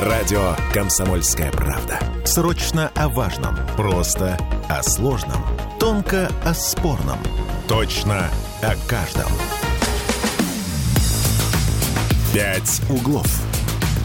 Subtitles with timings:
[0.00, 1.98] Радио «Комсомольская правда».
[2.26, 3.56] Срочно о важном.
[3.78, 4.36] Просто
[4.68, 5.42] о сложном.
[5.80, 7.18] Тонко о спорном.
[7.66, 8.28] Точно
[8.60, 9.32] о каждом.
[12.34, 13.26] «Пять углов».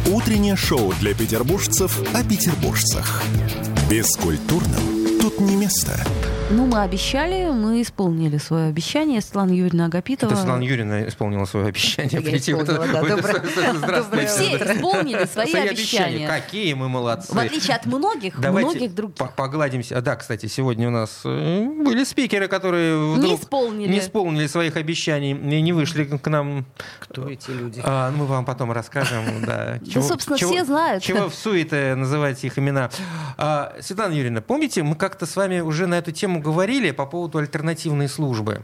[0.10, 3.22] Утреннее шоу для петербуржцев о петербуржцах.
[3.90, 6.00] Бескультурным тут не место.
[6.54, 9.22] Ну, мы обещали, мы исполнили свое обещание.
[9.22, 10.32] Светлана Юрьевна Агапитова.
[10.32, 12.22] Это Светлана Юрьевна исполнила свое обещание.
[12.22, 13.02] Я исполнила, да.
[13.16, 13.44] Доброе-
[13.74, 14.28] Здравствуйте.
[14.28, 16.28] Все исполнили свои обещания.
[16.28, 17.34] Какие мы молодцы.
[17.34, 19.16] В отличие от многих, многих других.
[19.16, 19.98] по- погладимся.
[19.98, 23.90] А, Да, кстати, сегодня у нас э, были спикеры, которые вдруг исполнили.
[23.90, 26.66] не исполнили своих обещаний и не вышли к нам.
[27.00, 27.82] Кто эти люди?
[27.86, 29.24] А, мы вам потом расскажем.
[29.46, 31.02] Да, собственно, все знают.
[31.04, 32.90] Чего в суете называть их имена.
[33.38, 37.38] А, Светлана Юрьевна, помните, мы как-то с вами уже на эту тему говорили по поводу
[37.38, 38.62] альтернативной службы.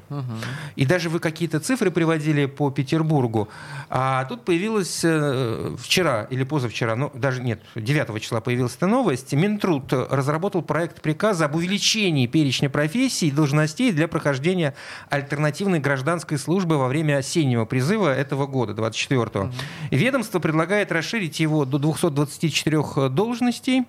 [0.76, 3.48] И даже вы какие-то цифры приводили по Петербургу.
[3.90, 9.34] А тут появилась э, вчера или позавчера, ну даже нет, 9 числа появилась эта новость.
[9.34, 14.74] Минтруд разработал проект приказа об увеличении перечня профессий и должностей для прохождения
[15.10, 19.52] альтернативной гражданской службы во время осеннего призыва этого года, 24-го.
[19.92, 23.86] Ведомство предлагает расширить его до 224 должностей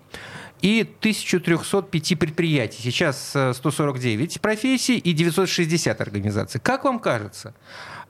[0.63, 2.83] и 1305 предприятий.
[2.83, 6.61] Сейчас э, 149 профессий и 960 организаций.
[6.61, 7.55] Как вам кажется,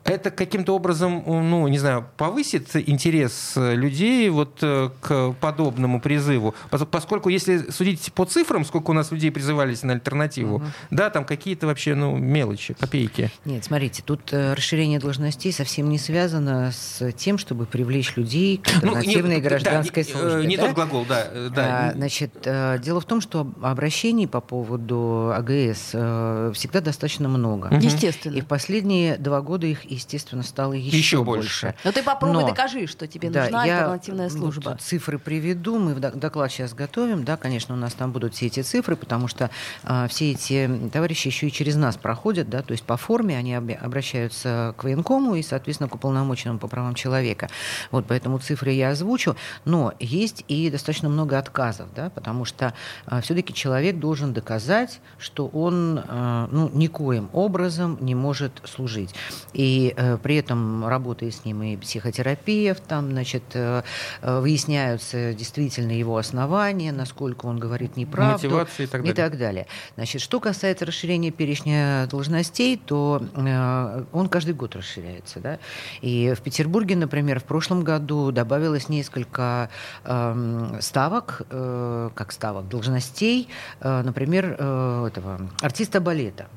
[0.04, 6.54] это каким-то образом, ну, не знаю, повысит интерес э, людей вот э, к подобному призыву?
[6.70, 11.24] Пос- Поскольку, если судить по цифрам, сколько у нас людей призывались на альтернативу, да, там
[11.24, 13.30] какие-то вообще, ну, мелочи, копейки.
[13.44, 18.68] Нет, смотрите, тут э, расширение должностей совсем не связано с тем, чтобы привлечь людей к
[18.82, 20.46] Ну, не- альтернативной да, гражданской не, э, службе.
[20.46, 20.66] Не да?
[20.66, 21.26] тот глагол, да.
[21.30, 21.88] э, да.
[21.88, 27.28] А, Значит, э, дело в том, что об- обращений по поводу АГС э, всегда достаточно
[27.28, 27.68] много.
[27.74, 28.36] Естественно.
[28.36, 31.74] И в последние два года их, естественно, стало еще, Еще больше.
[31.84, 34.76] Но ты попробуй Но- докажи, что тебе Да, нужна я альтернативная служба.
[34.80, 35.78] цифры приведу.
[35.78, 37.24] Мы доклад сейчас готовим.
[37.24, 39.50] Да, конечно, у нас там будут все эти цифры, потому что
[39.84, 42.48] а, все эти товарищи еще и через нас проходят.
[42.48, 46.94] Да, то есть по форме они обращаются к военкому и, соответственно, к уполномоченному по правам
[46.94, 47.48] человека.
[47.90, 49.36] Вот поэтому цифры я озвучу.
[49.64, 52.74] Но есть и достаточно много отказов, да, потому что
[53.22, 59.14] все-таки человек должен доказать, что он а, ну, никоим образом не может служить.
[59.52, 63.82] И э, при этом работая с ним и психотерапевт, там, значит, э,
[64.22, 68.46] э, выясняются действительно его основания, насколько он говорит неправду.
[68.78, 69.12] И так далее.
[69.12, 69.66] И так далее.
[69.96, 75.40] Значит, что касается расширения перечня должностей, то э, он каждый год расширяется.
[75.40, 75.58] Да?
[76.00, 79.70] И в Петербурге, например, в прошлом году добавилось несколько
[80.04, 83.48] эм, ставок, э, как ставок, должностей,
[83.80, 86.48] э, например, э, этого артиста балета.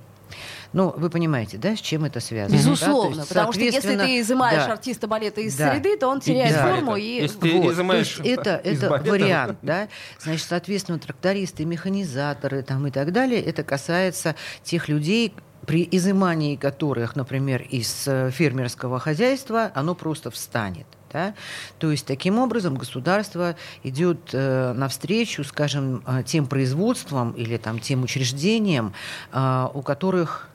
[0.73, 2.57] Ну, вы понимаете, да, с чем это связано?
[2.57, 2.63] да?
[2.63, 4.71] Безусловно, есть, потому что если ты изымаешь да.
[4.73, 5.73] артиста балета из Да.
[5.73, 6.67] среды, то он теряет да.
[6.67, 7.21] форму и...
[7.21, 9.87] Если ты Вот, изымаешь то есть это, это балета- вариант, да.
[10.19, 15.33] Значит, соответственно, трактористы, механизаторы там, и так далее, это касается тех людей,
[15.65, 20.87] при изымании которых, например, из э, фермерского хозяйства, оно просто встанет.
[21.13, 21.33] Да?
[21.77, 28.03] То есть таким образом государство идет э, навстречу, скажем, э, тем производствам или там, тем
[28.03, 28.93] учреждениям,
[29.33, 30.47] э, у которых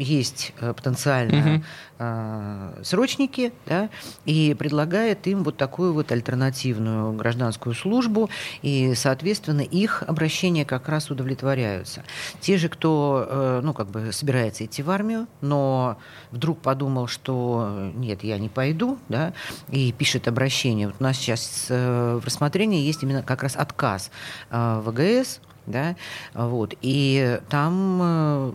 [0.00, 1.62] есть э, потенциально
[1.98, 3.90] э, срочники, да,
[4.24, 8.30] и предлагает им вот такую вот альтернативную гражданскую службу,
[8.62, 12.02] и, соответственно, их обращения как раз удовлетворяются.
[12.40, 15.98] Те же, кто, э, ну, как бы собирается идти в армию, но
[16.30, 19.34] вдруг подумал, что нет, я не пойду, да,
[19.68, 20.88] и пишет обращение.
[20.88, 24.10] Вот у нас сейчас в рассмотрении есть именно как раз отказ
[24.50, 25.96] ВГС, да,
[26.34, 26.74] вот.
[26.82, 28.52] И там э,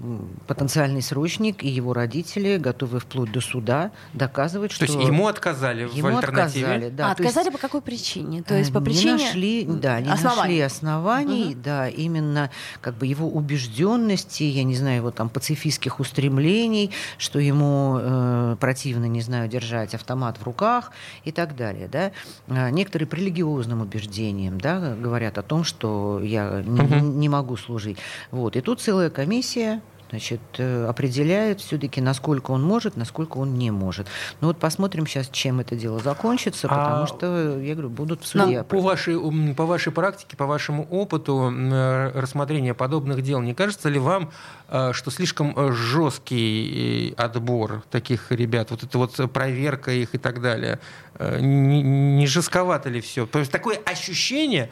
[0.48, 5.86] потенциальный срочник и его родители готовы вплоть до суда доказывать, То что есть ему отказали
[5.86, 6.66] в ему альтернативе?
[6.66, 7.12] отказали, да.
[7.12, 8.44] а То есть, отказали по какой причине?
[8.44, 10.38] То есть э, по не причине нашли, да, не оснований.
[10.42, 11.62] нашли оснований, Мгм.
[11.62, 12.50] да, именно
[12.82, 19.06] как бы его убежденности, я не знаю, его там пацифистских устремлений, что ему э, противно,
[19.06, 20.92] не знаю, держать автомат в руках
[21.24, 22.12] и так далее, да.
[22.48, 27.98] А Некоторые по религиозным убеждениям, да, говорят о том, что я не, Не могу служить.
[28.32, 33.72] Вот, и тут целая комиссия значит, э, определяет все-таки, насколько он может, насколько он не
[33.72, 34.08] может.
[34.42, 38.28] Ну вот посмотрим сейчас, чем это дело закончится, А потому что, я говорю, будут в
[38.28, 38.60] суде.
[38.60, 39.18] Ну, по, вашей,
[39.56, 44.32] по вашей практике, по вашему опыту э, рассмотрения подобных дел, не кажется ли вам,
[44.70, 50.80] э, что слишком жесткий отбор таких ребят, вот это вот проверка их и так далее,
[51.20, 53.26] не, не жестковато ли все?
[53.26, 54.70] То есть такое ощущение,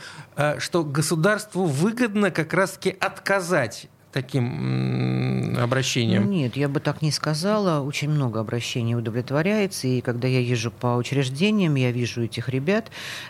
[0.57, 6.29] что государству выгодно как раз-таки отказать таким обращением?
[6.29, 7.81] Нет, я бы так не сказала.
[7.81, 9.87] Очень много обращений удовлетворяется.
[9.87, 12.85] И когда я езжу по учреждениям, я вижу этих ребят.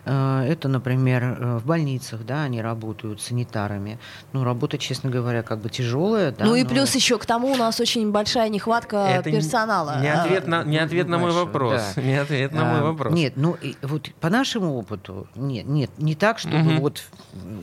[0.06, 3.98] Э, это, например, э, в больницах, да, они работают санитарами.
[4.34, 6.32] Ну, работа, честно говоря, как бы тяжелая.
[6.32, 6.70] Да, ну и но...
[6.70, 10.00] плюс еще к тому у нас очень большая нехватка это персонала.
[10.02, 11.82] Не ответ на, не ответ на мой Большой, вопрос.
[11.96, 12.02] да.
[12.02, 13.14] Не ответ на А, мой вопрос.
[13.14, 16.80] Нет, ну и вот по нашему опыту, нет, нет, не так, чтобы Мгм.
[16.82, 17.04] вот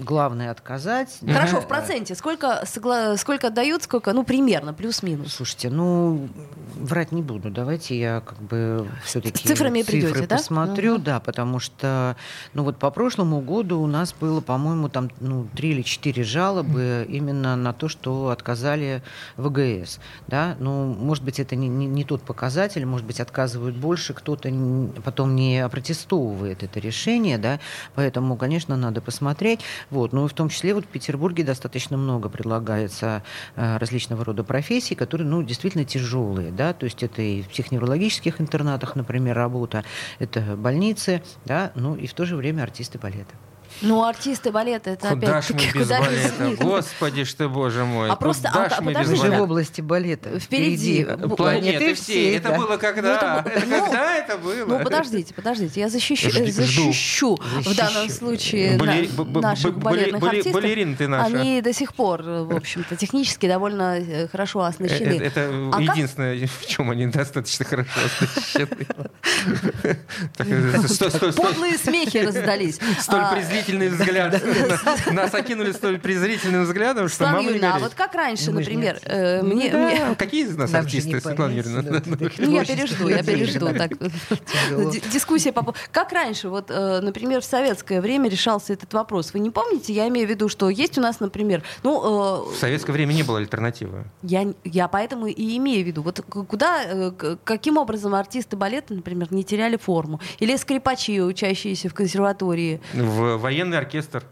[0.00, 1.18] главное отказать.
[1.26, 1.60] Хорошо, Да.
[1.60, 2.14] в проценте.
[2.14, 5.34] Сколько, согла- сколько дают, сколько, ну, примерно, плюс-минус.
[5.34, 6.28] Слушайте, ну,
[6.76, 7.50] врать не буду.
[7.50, 10.36] Давайте я как бы все-таки цифрами придете, да?
[10.36, 11.02] посмотрю, Мгм.
[11.04, 12.16] да, потому что,
[12.54, 17.06] ну вот по прошлому году у нас было, по-моему, там, ну, три или четыре жалобы
[17.08, 19.02] именно на то, что отказали
[19.36, 20.56] ВГС, да.
[20.58, 24.50] Ну, может быть, это не, не- не тот показатель, может быть, отказывают больше, кто-то
[25.04, 27.60] потом не опротестовывает это решение, да,
[27.94, 29.60] поэтому, конечно, надо посмотреть.
[29.90, 32.99] Вот, ну и в том числе вот в Петербурге достаточно много предлагается
[33.56, 38.40] э, различного рода профессий, которые, ну, действительно тяжелые, да, то есть это и в психоневрологических
[38.40, 39.84] интернатах, например, работа,
[40.18, 43.34] это больницы, да, ну и в то же время артисты балета.
[43.82, 46.44] Ну, артисты балета, это Куда ж мы без куда без балета?
[46.44, 46.58] них?
[46.58, 48.10] Господи ж ты, боже мой.
[48.10, 49.42] А просто- Куда а- ж а мы без же в балета?
[49.42, 50.38] области балета.
[50.40, 51.04] Впереди.
[51.04, 52.36] бу- Планеты все.
[52.36, 52.58] Это да.
[52.58, 53.42] было когда?
[53.44, 54.64] Ну, это Это ну, когда это было?
[54.66, 57.76] Ну, подождите, подождите, я защищу, Жди- э, защищу в Защищу.
[57.76, 60.52] данном случае Бале- на- наших б- балетных бале- артистов.
[60.52, 61.26] балерины ты наша.
[61.26, 65.14] Они до сих пор, э, в общем-то, технически довольно э, хорошо оснащены.
[65.14, 68.68] э, Это А как- единственное, в чем они достаточно хорошо оснащены.
[71.36, 72.78] Подлые смехи раздались.
[73.00, 74.42] Столь А, презрительный взгляд.
[75.12, 78.98] Нас окинули столь презрительным взглядом, что мама не Юрьевна, а вот как раньше, Ну, например,
[79.04, 81.82] э, мне, Да, мне- Какие из нас артисты, Светлана Юрьевна?
[81.82, 82.02] да.
[82.38, 83.66] Ну, я пережду, я пережду.
[83.74, 83.92] Так,
[85.12, 85.78] дискуссия по поводу...
[85.92, 89.32] Как раньше, вот, э, например, в советское время решался этот вопрос?
[89.32, 89.92] Вы не помните?
[89.92, 92.00] Я имею в виду, что есть у нас, например, ну,
[92.44, 94.04] В э, советское время не было альтернативы.
[94.22, 97.12] я, я поэтому и имею в виду, вот куда,
[97.44, 100.20] каким образом артисты балета, например, не теряли форму?
[100.38, 102.80] Или скрипачи, учащиеся в консерватории?
[102.94, 104.22] В военный оркестр.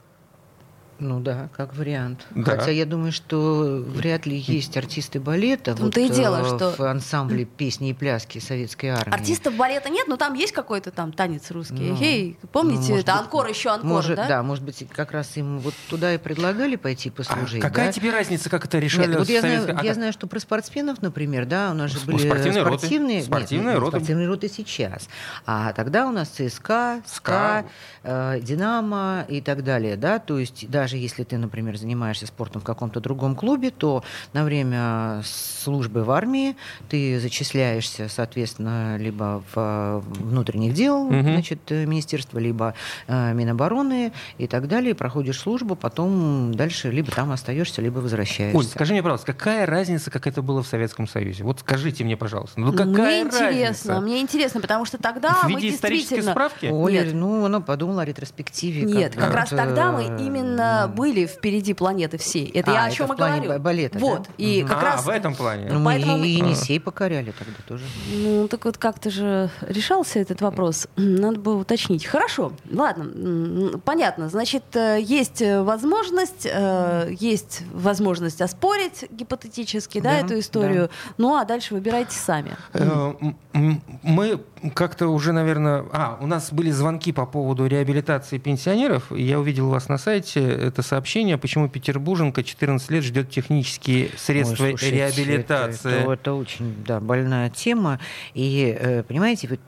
[1.01, 2.27] Ну да, как вариант.
[2.31, 2.57] Да.
[2.57, 6.75] Хотя я думаю, что вряд ли есть артисты балета В том-то и дело, э, что-
[6.77, 9.15] в ансамбле песни и пляски советской армии.
[9.15, 11.91] Артистов балета нет, но там есть какой-то там танец русский.
[11.91, 14.43] Ну, Эй, ну, помните, может это быть, анкор еще анкор, Может, да?
[14.43, 17.63] может быть, как раз им вот туда и предлагали пойти А послужить.
[17.63, 17.93] какая да?
[17.93, 20.41] тебе разница, как это Нет, решали вот я знаю, А я как- знаю, что про
[20.41, 22.79] спортсменов, например, да, у нас же были спортивные роты.
[22.79, 23.97] спортивные, нет, Спортивные нет, роты.
[23.99, 25.09] спортивные роты сейчас.
[25.47, 27.67] А тогда у нас ЦСКА, СКА,
[28.03, 32.65] э, Динамо и так далее, да, то есть даже если ты, например, занимаешься спортом в
[32.65, 34.03] каком-то другом клубе, то
[34.33, 36.57] на время службы в армии
[36.89, 41.23] ты зачисляешься, соответственно, либо в э, внутренних дел, Мгм.
[41.23, 42.75] значит, э, министерства, либо
[43.07, 48.57] э, Минобороны и так далее, проходишь службу, потом дальше либо там остаешься, либо возвращаешься.
[48.57, 51.45] Оль, скажи мне, пожалуйста, какая разница, как это было в Советском Союзе?
[51.45, 52.61] Вот скажите мне, пожалуйста.
[52.61, 54.01] Ну какая мне интересно, разница?
[54.01, 56.31] мне интересно, потому что тогда В мы действительно...
[56.33, 56.67] справки?
[56.67, 57.15] Оля, Нет.
[57.15, 58.83] ну, она подумала о ретроспективе.
[58.83, 60.93] Нет, как бы, раз тогда мы именно м.
[60.95, 62.47] были впереди планеты всей.
[62.47, 63.53] Это А, я о чем и плане говорю.
[63.59, 64.23] ба- балета, Вот.
[64.23, 64.29] да?
[64.39, 64.69] И Мгм.
[64.69, 65.69] как а, раз в этом плане.
[65.71, 67.85] Ну, мы Поэтому- и Енисей покоряли тогда тоже.
[68.15, 70.89] Ну, так вот как-то же решался этот вопрос.
[70.97, 72.07] Надо было уточнить.
[72.07, 74.29] Хорошо, ладно, понятно.
[74.29, 80.91] Значит, э, есть возможность, э, есть возможность оспорить гипотетически, да, Да, эту историю.
[81.19, 82.57] Ну, а дальше выбирайте сами.
[82.75, 83.13] Э,
[84.03, 84.41] Мы
[84.75, 85.85] как-то уже, наверное...
[85.93, 89.11] А, у нас были звонки по поводу реабилитации пенсионеров.
[89.11, 94.71] Я увидел вас на сайте это сообщение, почему петербурженка 14 лет ждет технические средства Ой,
[94.71, 95.91] слушайте, реабилитации.
[95.91, 97.99] Это, это- это очень да, больная тема.
[98.35, 99.61] И, э, понимаете, вот,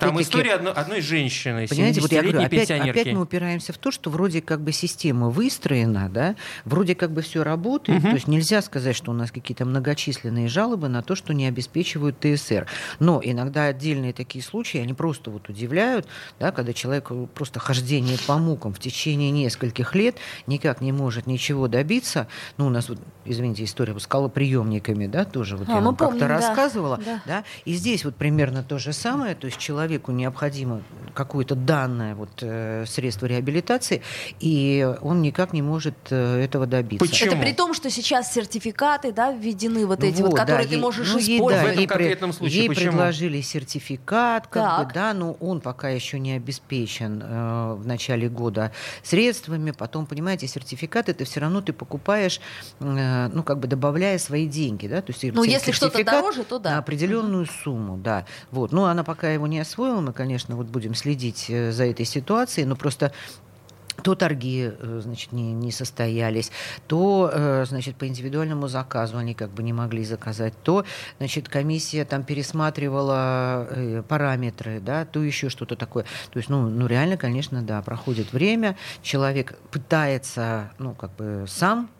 [0.00, 2.46] Там история одно- одной женщины, Понимаете, вот я говорю, 70-летней
[2.80, 7.10] опять, опять мы упираемся в то, что вроде как бы система выстроена, да, вроде как
[7.12, 8.10] бы все работает, Мгм.
[8.10, 12.18] то есть нельзя сказать, что у нас какие-то многочисленные жалобы на то, что не обеспечивают
[12.20, 12.66] ТСР.
[12.98, 16.06] Но иногда отдельные такие случаи, они просто вот удивляют,
[16.40, 21.68] да, когда человек просто хождение по мукам в течение нескольких лет никак не может ничего
[21.68, 22.26] добиться.
[22.56, 26.20] Ну, у нас, вот, извините, история с скалоприемниками, да, тоже вот А, я вам как-то
[26.20, 26.98] да, рассказывала.
[27.04, 27.20] да.
[27.26, 27.44] Да?
[27.64, 30.82] И здесь вот примерно то же самое, то есть человеку необходимо
[31.14, 34.02] какое-то данное вот, э, средство реабилитации,
[34.40, 37.04] и он никак не может э, этого добиться.
[37.06, 37.32] Почему?
[37.32, 40.74] Это при том, что сейчас сертификаты, да, введены вот эти вот, Вот, которые да, ты
[40.76, 41.66] ей- можешь ну, ей, использовать.
[41.68, 42.90] В этом ей при- конкретном случае ей почему?
[42.92, 44.88] предложили сертификат, как Так.
[44.88, 48.72] бы, да, но он пока еще не обеспечен э, в начале года
[49.02, 49.70] средствами.
[49.70, 52.40] Потом, понимаете, сертификат это все равно ты покупаешь,
[52.80, 56.58] э, ну как бы добавляя свои деньги, да, то есть Ну, если что-то дороже, то
[56.58, 56.72] да.
[56.72, 58.26] на определенную сумму, да.
[58.50, 62.04] Вот, ну она пока его не освоила, мы, конечно, вот будем следить э, за этой
[62.04, 63.12] ситуацией, но просто
[64.02, 66.50] то торги, э, значит, не, не состоялись,
[66.86, 70.84] то, э, значит, по индивидуальному заказу они как бы не могли заказать, то,
[71.18, 76.04] значит, комиссия там пересматривала э, параметры, да, то еще что-то такое.
[76.30, 81.90] То есть, ну, ну, реально, конечно, да, проходит время, человек пытается, ну, как бы сам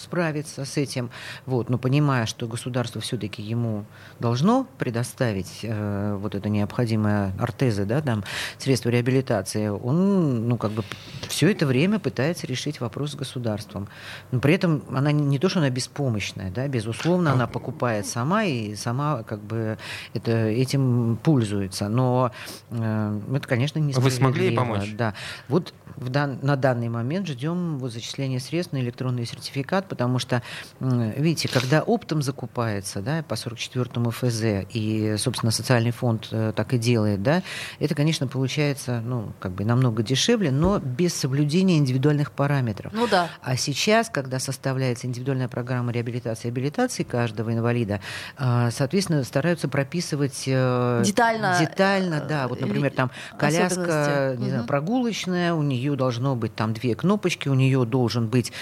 [0.00, 1.10] справиться с этим,
[1.46, 3.84] вот, но понимая, что государство все-таки ему
[4.18, 8.24] должно предоставить э, вот это необходимое ортезы, да, там,
[8.58, 10.84] средства реабилитации, он, ну, как бы
[11.28, 13.88] все это время пытается решить вопрос с государством.
[14.30, 18.74] Но при этом она не, то, что она беспомощная, да, безусловно, она покупает сама и
[18.74, 19.78] сама как бы
[20.14, 22.32] это, этим пользуется, но
[22.70, 24.92] э, это, конечно, не Вы смогли помочь?
[24.96, 25.14] Да.
[25.48, 30.42] Вот в дан, на данный момент ждем вот зачисления средств на электронный сертификат, потому что,
[30.80, 36.78] видите, когда оптом закупается, да, по 44-му ФЗ, и, собственно, социальный фонд э, так и
[36.78, 37.42] делает, да,
[37.80, 42.92] это, конечно, получается, ну, как бы намного дешевле, но без соблюдения индивидуальных параметров.
[42.94, 43.28] Ну да.
[43.42, 48.00] А сейчас, когда составляется индивидуальная программа реабилитации и абилитации каждого инвалида,
[48.38, 55.52] э, соответственно, стараются прописывать э, детально, детально, да, вот, например, там коляска, не знаю, прогулочная,
[55.52, 58.52] у нее должно быть там две кнопочки, у нее должен быть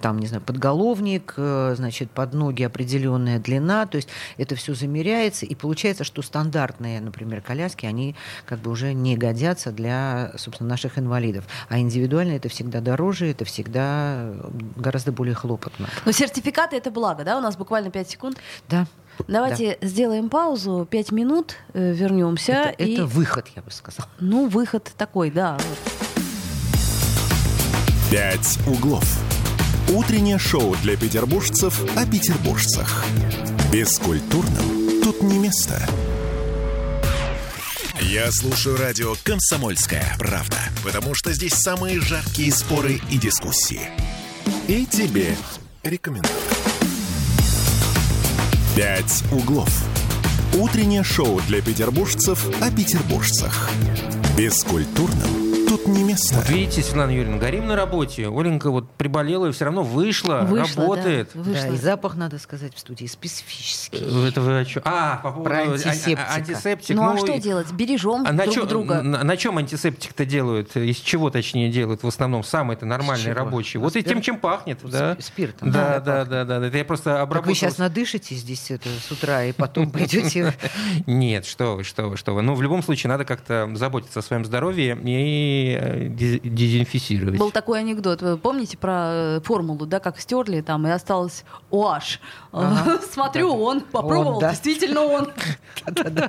[0.00, 4.74] там, не знаю, подголовник, подголовник, э, значит, под ноги определенная длина, то есть это все
[4.74, 10.70] замеряется, и получается, что стандартные, например, коляски, они как бы уже не годятся для, собственно,
[10.70, 11.44] наших инвалидов.
[11.68, 14.32] А индивидуально это всегда дороже, это всегда
[14.76, 15.88] гораздо более хлопотно.
[16.06, 17.36] Но сертификаты это благо, да?
[17.36, 18.38] У нас буквально 5 секунд.
[18.70, 18.86] Да.
[19.28, 19.86] Давайте да.
[19.86, 22.52] сделаем паузу, 5 минут, э, вернемся.
[22.52, 22.94] Это, и...
[22.94, 24.08] это выход, я бы сказала.
[24.20, 25.58] Ну, выход такой, да.
[28.10, 29.31] «Пять углов».
[29.92, 33.04] Утреннее шоу для петербуржцев о петербуржцах.
[33.70, 35.86] Бескультурным тут не место.
[38.00, 43.82] Я слушаю радио «Комсомольская правда», потому что здесь самые жаркие споры и дискуссии.
[44.66, 45.36] И тебе
[45.82, 46.32] рекомендую.
[48.74, 49.68] «Пять углов».
[50.54, 53.68] Утреннее шоу для петербуржцев о петербуржцах.
[54.38, 55.41] Бескультурным
[55.84, 56.34] тут не место.
[56.34, 58.28] Вот видите, Светлана Юрьевна, горим на работе.
[58.28, 61.30] Оленька вот приболела и все равно вышла, вышла работает.
[61.34, 61.68] Да, вышла.
[61.68, 63.98] да, и запах, надо сказать, в студии специфический.
[64.00, 64.82] Э, это вы о чем?
[64.84, 66.32] А, по поводу Про антисептика.
[66.32, 66.96] антисептик.
[66.96, 67.70] Ну, а что делать?
[67.72, 69.02] Бережем а на друг чем, друга.
[69.02, 70.76] На, на чем антисептик-то делают?
[70.76, 72.44] Из чего, точнее, делают в основном?
[72.44, 73.78] Самый-то нормальный рабочий.
[73.78, 74.78] Вот и тем, чем пахнет.
[74.82, 75.16] Да?
[75.20, 75.70] Спиртом.
[75.70, 76.66] Да, да, да, да, да.
[76.66, 77.42] Это я просто обработал.
[77.42, 80.54] Так вы сейчас надышите здесь это с утра и потом пойдете...
[81.06, 82.42] Нет, что вы, что вы, что вы.
[82.42, 87.38] Ну, в любом случае, надо как-то заботиться о своем здоровье и э, дезинфицировать.
[87.38, 92.18] Был такой анекдот, вы помните про э, формулу, да, как стерли там, и осталось OH.
[92.52, 93.00] Ага.
[93.12, 94.50] Смотрю, он попробовал, он, да.
[94.50, 95.28] действительно он.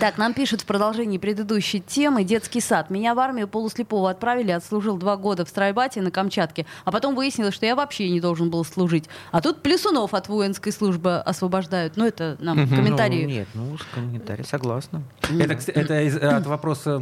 [0.00, 2.90] Так, нам пишут в продолжении предыдущей темы детский сад.
[2.90, 7.54] Меня в армию полуслепого отправили, отслужил два года в Страйбате на Камчатке, а потом выяснилось,
[7.54, 9.04] что я вообще не должен был служить.
[9.30, 11.96] А тут Плесунов от воинской службы освобождают.
[11.96, 13.24] Ну, это нам комментарии.
[13.24, 15.02] Ну, нет, ну, комментарий, согласна.
[15.38, 17.00] Это, это от вопроса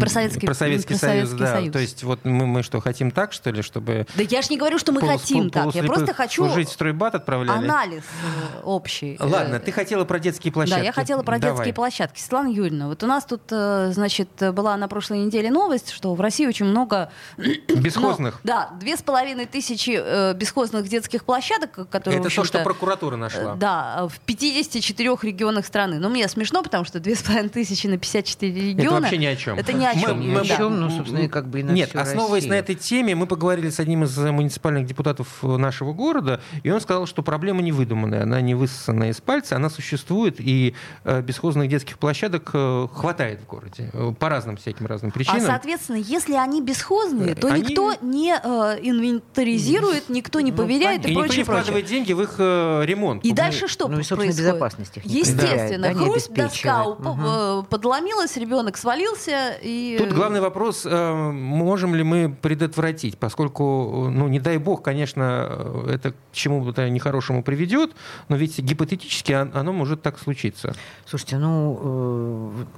[0.00, 1.54] про Советский, про Советский Союз, да.
[1.54, 1.72] Союз.
[1.72, 4.06] То есть вот мы, мы что, хотим так, что ли, чтобы...
[4.14, 5.74] Да я же не говорю, что мы полус, хотим так.
[5.74, 6.46] Я просто хочу...
[6.46, 7.58] Служить в стройбат отправляли?
[7.58, 9.16] Анализ э, общий.
[9.18, 10.80] Ладно, ты хотела про детские площадки.
[10.80, 11.56] Да, я хотела про Давай.
[11.56, 12.20] детские площадки.
[12.20, 16.20] Светлана Юрьевна, вот у нас тут, э, значит, была на прошлой неделе новость, что в
[16.20, 17.10] России очень много...
[17.36, 18.40] Бесхозных?
[18.42, 22.20] Ну, да, две с половиной тысячи э, бесхозных детских площадок, которые...
[22.20, 23.54] Это то, что прокуратура нашла.
[23.54, 25.98] Да, в 54 регионах страны.
[25.98, 28.82] Но мне смешно, потому что две с половиной тысячи на 54 региона...
[28.82, 29.58] Это вообще ни о чем.
[29.58, 30.18] Это ни о чем.
[30.18, 30.68] Мы, мы, да.
[30.68, 32.54] ну, собственно, как бы и на Нет, основываясь Россию.
[32.54, 37.06] на этой теме, мы поговорили с одним из муниципальных депутатов нашего города, и он сказал,
[37.06, 40.74] что проблема не выдуманная, она не высосанная из пальца, она существует, и
[41.04, 45.42] э, бесхозных детских площадок э, хватает в городе э, по разным всяким разным причинам.
[45.42, 47.62] А, соответственно, если они бесхозные, то они...
[47.62, 51.84] никто не э, инвентаризирует, никто не ну, проверяет ну, и, и прочее, никто не вкладывает
[51.84, 51.98] прочее.
[51.98, 53.24] деньги в их э, ремонт.
[53.24, 54.36] И дальше что ну, и, происходит?
[54.36, 57.64] безопасность их Естественно, да, хруст, доска угу.
[57.64, 59.58] подломилась, ребенок свалился.
[59.62, 59.96] И...
[59.98, 66.12] Тут главный вопрос, э, можем ли мы предотвратить, поскольку, ну, не дай бог, конечно, это
[66.12, 67.92] к чему-то нехорошему приведет,
[68.28, 70.74] но ведь гипотетически оно может так случиться.
[71.06, 71.80] Слушайте, ну,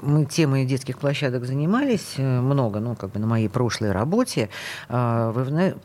[0.02, 4.48] э, мы темой детских площадок занимались э, много, ну, как бы на моей прошлой работе.
[4.88, 5.32] А,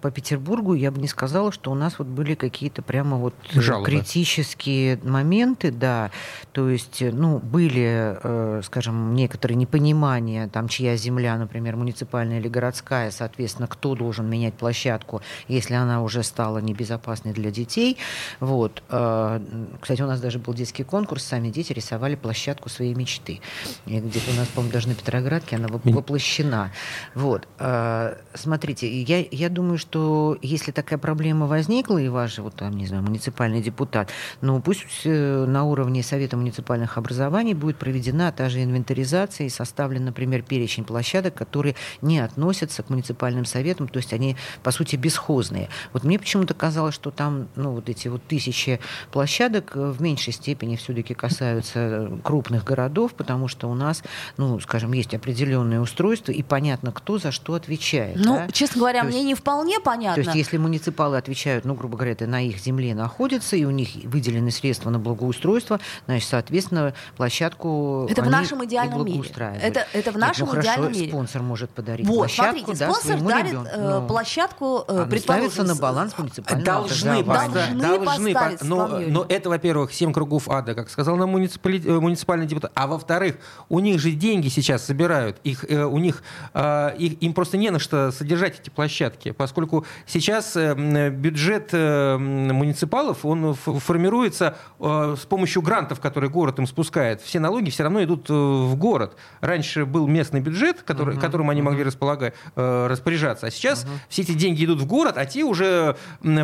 [0.01, 3.86] по Петербургу я бы не сказала, что у нас вот были какие-то прямо вот Жалобы.
[3.86, 6.12] критические моменты, да.
[6.51, 13.12] То есть, ну, были, скажем, некоторые непонимания, там, чья земля, например, например, муниципальная или городская,
[13.12, 17.98] соответственно, кто должен менять площадку, если она уже стала небезопасной для детей.
[18.39, 18.84] Вот.
[18.89, 19.39] Э,
[19.82, 23.41] кстати, у нас даже был детский конкурс, сами дети рисовали площадку своей мечты.
[23.86, 26.72] И где-то у нас, по-моему, даже на Петроградке она воплощена.
[27.15, 27.48] Вот.
[27.60, 32.86] Э, смотрите, я, я думаю, что если такая проблема возникла, и ваш, вот там, не
[32.86, 34.10] знаю, муниципальный депутат,
[34.41, 40.06] ну пусть э, на уровне Совета муниципальных образований будет проведена та же инвентаризация и составлен,
[40.06, 45.70] например, перечень площадок, которые не относятся к муниципальным советам, то есть они, по сути, бесхозные.
[45.94, 48.80] Вот мне почему-то казалось, что там, ну, вот эти вот тысячи
[49.12, 54.04] площадок э, в меньшей степени все-таки касаются крупных городов, потому что у нас,
[54.38, 58.18] ну, скажем, есть определенные устройства, и понятно, кто за что отвечает.
[58.18, 58.48] Ну, да?
[58.52, 60.24] честно говоря, то мне есть, не вполне понятно.
[60.24, 63.72] То есть, если муниципалы отвечают, ну, грубо говоря, это на их земле находится, и у
[63.72, 69.30] них выделены средства на благоустройство, значит, соответственно, площадку это в нашем идеальном мире.
[69.62, 71.12] Это, это в нашем Нет, ну, идеальном хорошо, мире.
[71.18, 73.70] Спонсор может подарить вот, площадку, смотрите, да, спонсор дарит ребенку.
[73.74, 77.24] э, Ну, площадку, она предположим, на баланс муниципального Должны.
[77.24, 81.84] Должны должны, поставить, по- но, но это, во-первых, семь кругов ада, как сказал нам муниципали-
[81.86, 82.72] э, муниципальный депутат.
[82.76, 83.38] А во-вторых,
[83.70, 86.22] у них же деньги сейчас собирают, их, э, у них,
[86.54, 92.18] э, их- им просто не на что содержать эти площадки, поскольку сейчас э, бюджет э,
[92.18, 97.22] муниципалов, он формируется э, с помощью грантов, которые город им спускает.
[97.22, 99.16] Все налоги все равно идут э, в город.
[99.42, 104.34] Раньше был местный бюджет, который, которым они могли располагать, э, распоряжаться, а сейчас все эти
[104.34, 105.96] деньги идут в город, а те уже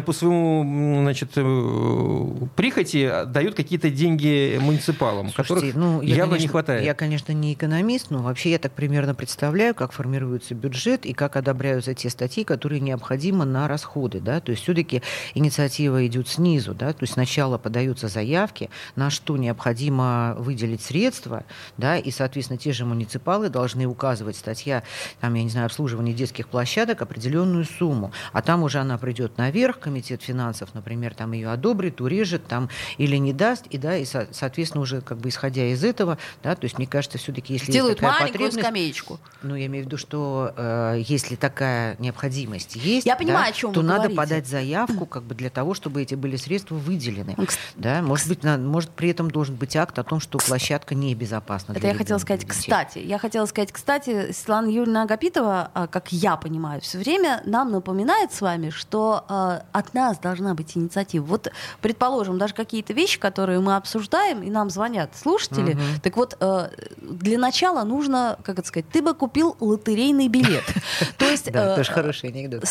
[0.05, 6.43] по своему значит, э, прихоти дают какие-то деньги муниципалам, Слушайте, которых ну, я, явно конечно,
[6.43, 6.85] не хватает.
[6.85, 11.35] Я, конечно, не экономист, но вообще я так примерно представляю, как формируется бюджет и как
[11.35, 14.19] одобряются те статьи, которые необходимы на расходы.
[14.19, 14.39] Да?
[14.39, 15.01] То есть все-таки
[15.33, 16.73] инициатива идет снизу.
[16.73, 16.93] Да?
[16.93, 21.43] То есть сначала подаются заявки, на что необходимо выделить средства,
[21.77, 21.97] да?
[21.97, 24.83] и, соответственно, те же муниципалы должны указывать статья,
[25.21, 28.11] там, я не знаю, обслуживание детских площадок определенную сумму.
[28.33, 33.15] А там уже она придет наверх, комитет финансов, например, там ее одобрит, урежет там, или
[33.15, 36.65] не даст, и, да, и, со- соответственно, уже как бы исходя из этого, да, то
[36.65, 39.19] есть мне кажется, все-таки если Сделают есть такая маленькую потребность, скамеечку.
[39.43, 43.53] ну, я имею в виду, что э, если такая необходимость есть, Я понимаю, да, о
[43.53, 44.17] чём то надо говорите.
[44.17, 47.31] подать заявку как бы для того, чтобы эти были средства выделены.
[47.37, 50.95] Кс- Да, может быть, на- может при этом должен быть акт о том, что площадка
[50.95, 51.71] небезопасна.
[51.73, 52.99] Это я хотела сказать, кстати.
[52.99, 58.33] Я хотела сказать, кстати, Светлана Юрьевна Агапитова, а, как я понимаю, все время нам напоминает
[58.33, 61.25] с вами, что а, от нас должна быть инициатива.
[61.25, 66.69] Вот, предположим, даже какие-то вещи, которые мы обсуждаем, и нам звонят слушатели, так вот, э,
[67.01, 70.63] для начала нужно, как это сказать, ты бы купил лотерейный билет.
[71.17, 71.51] То есть...
[71.51, 72.63] Да, тоже хороший анекдот.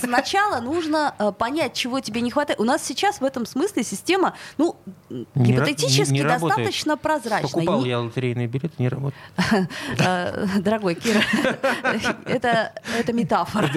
[0.00, 2.60] сначала нужно понять, чего тебе не хватает.
[2.60, 4.76] У нас сейчас в этом смысле система, ну,
[5.34, 7.50] гипотетически достаточно прозрачная.
[7.50, 9.14] Покупал я лотерейный билет, не работает.
[9.98, 10.46] Э,
[10.94, 13.70] Дорогой Кира, это, это метафора.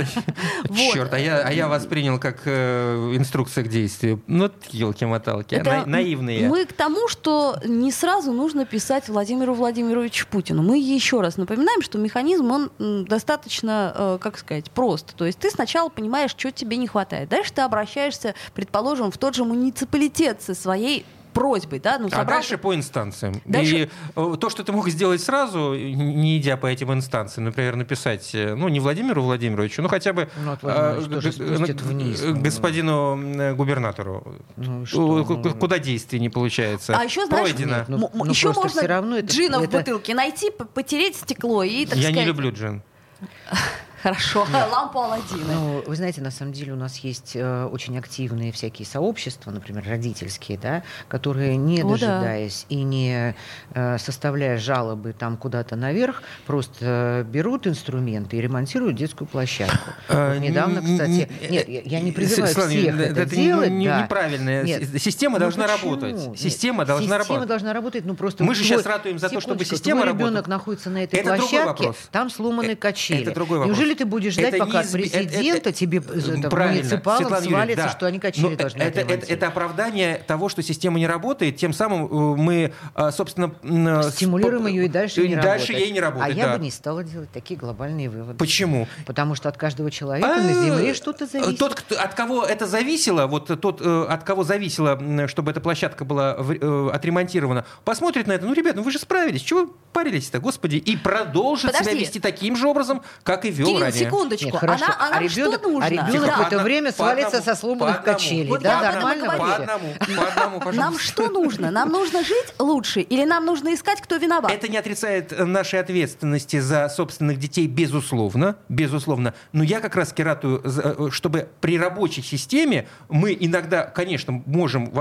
[0.69, 0.93] Вот.
[0.93, 4.21] Черт, а я, а я воспринял как э, инструкция к действию.
[4.27, 6.47] Ну, елки-моталки, Это наивные.
[6.49, 10.61] Мы к тому, что не сразу нужно писать Владимиру Владимировичу Путину.
[10.63, 15.15] Мы еще раз напоминаем, что механизм, он достаточно, э, как сказать, прост.
[15.15, 17.29] То есть ты сначала понимаешь, что тебе не хватает.
[17.29, 21.05] Дальше ты обращаешься, предположим, в тот же муниципалитет со своей
[21.39, 23.41] просьбой, да, ну, А собрался- дальше по инстанциям.
[23.45, 27.75] Дальше- И э, то, что ты мог сделать сразу, не идя по этим инстанциям, например,
[27.75, 32.39] написать, э, ну, не Владимиру Владимировичу, ну, хотя бы Ну, г- вниз, ну.
[32.41, 34.35] господину губернатору.
[34.57, 35.23] Ну что?
[35.25, 36.95] Ку- ку- Куда действий не получается?
[36.97, 37.77] А еще, знаешь, Пройдено.
[37.77, 41.85] Нет, ну, ну, еще можно равно это- джина в это- бутылке найти, потереть стекло и,
[41.85, 42.15] так Я сказать...
[42.21, 42.81] не люблю джин.
[44.07, 45.53] Хорошо, лампу Аладдина.
[45.53, 49.83] Ну, вы знаете, на самом деле у нас есть э, очень активные всякие сообщества, например,
[49.85, 51.89] родительские, да, которые, не О, да.
[51.91, 53.35] дожидаясь и не
[53.73, 59.89] э, составляя жалобы там куда-то наверх, просто берут инструменты и ремонтируют детскую площадку.
[60.07, 63.43] Э, Вот недавно, кстати, нет, я, я не призываю Светлана всех Юрьевна, это, это не-
[63.43, 63.71] делать.
[63.71, 64.01] не- да.
[64.03, 64.63] неправильно.
[64.63, 64.83] Нет.
[64.83, 65.95] С- Система Ну, должна почему?
[65.95, 66.15] работать.
[66.29, 67.47] Нет, Система должна система работать.
[67.49, 70.27] должна работать, ну просто Мы же сейчас ратуем за то, чтобы система работала.
[70.29, 73.23] ребенок находится на этой Это площадке, там сломаны Э, качели.
[73.23, 73.75] это другой вопрос.
[73.77, 75.37] Неужели ты будешь ждать, Это пока не от президента
[75.69, 77.89] это- тебе это, Правильно, муниципалам Светлана Юрьевна, свалится, да.
[77.89, 81.73] что они качели Но должны это, это, это оправдание того, что система не работает, тем
[81.73, 83.51] самым э, мы, э, собственно...
[83.63, 85.87] э, Стимулируем сп- ее и дальше и не дальше работать.
[85.87, 86.57] ей не работает, А я да.
[86.57, 88.37] бы не стала делать такие глобальные выводы.
[88.37, 88.87] Почему?
[89.05, 91.57] Потому что от каждого человека на Земле А, что-то зависит.
[91.59, 96.05] Тот, кто- от кого это зависело, вот тот, э, от кого зависело, чтобы эта площадка
[96.05, 99.69] была в- э, отремонтирована, посмотрит на это, ну, ребят, ну вы же справились, чего вы
[99.93, 101.99] парились-то, господи, и продолжит себя Подожди.
[101.99, 104.05] вести таким же образом, как и вел Кирилл, ранее.
[104.05, 104.45] секундочку.
[104.45, 104.85] Нет, хорошо.
[104.85, 105.85] Она, а а нам ребенок, что нужно?
[105.85, 108.47] а ребенок Тихо, в это по время одному, свалится по со сломанных по качелей.
[108.49, 109.37] Вот да, я об этом и нормально.
[109.37, 110.81] По одному, по одному, пожалуйста.
[110.81, 111.71] Нам что нужно?
[111.71, 114.51] Нам нужно жить лучше или нам нужно искать, кто виноват?
[114.51, 119.33] Это не отрицает э, нашей ответственности за собственных детей, безусловно, безусловно.
[119.51, 124.91] Но я как раз ратую, за, э, чтобы при рабочей системе мы иногда, конечно, можем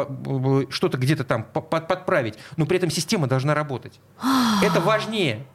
[0.71, 4.01] что-то где-то там по- под- подправить, но при этом система должна работать.
[4.63, 5.47] Это важнее.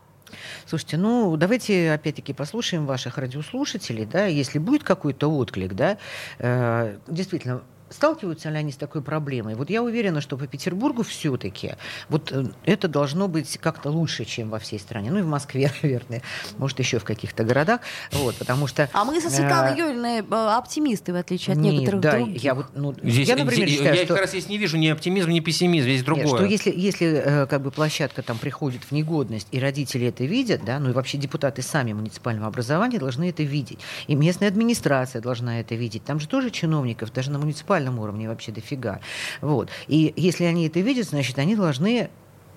[0.65, 5.97] Слушайте, ну давайте опять-таки послушаем ваших радиослушателей, да, если будет какой-то отклик, да,
[6.39, 7.61] э, действительно.
[7.91, 9.55] Сталкиваются ли они с такой проблемой?
[9.55, 11.73] Вот я уверена, что по Петербургу все-таки
[12.09, 15.11] вот э, это должно быть как-то лучше, чем во всей стране.
[15.11, 16.21] Ну и в Москве, наверное,
[16.57, 17.81] может еще в каких-то городах.
[18.11, 18.89] Вот, потому что...
[18.93, 22.43] А мы со Светланой э, Юрьевной э, оптимисты, в отличие от нет, некоторых да, других.
[22.43, 24.13] я вот, ну, Здесь, я, например, здесь- считаю, я что...
[24.13, 26.25] как раз здесь не вижу ни оптимизм, ни пессимизм, здесь другое.
[26.25, 30.63] Нет, что если, если как бы площадка там приходит в негодность, и родители это видят,
[30.65, 33.79] да, ну и вообще депутаты сами муниципального образования должны это видеть.
[34.07, 36.03] И местная администрация должна это видеть.
[36.03, 38.99] Там же тоже чиновников, даже на муниципальном уровне вообще дофига.
[39.41, 39.69] Вот.
[39.87, 42.09] И если они это видят, значит, они должны